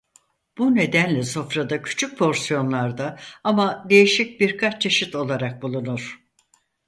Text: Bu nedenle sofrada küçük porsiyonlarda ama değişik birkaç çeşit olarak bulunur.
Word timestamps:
Bu 0.57 0.75
nedenle 0.75 1.23
sofrada 1.23 1.81
küçük 1.81 2.17
porsiyonlarda 2.17 3.19
ama 3.43 3.85
değişik 3.89 4.39
birkaç 4.41 4.81
çeşit 4.81 5.15
olarak 5.15 5.61
bulunur. 5.61 6.21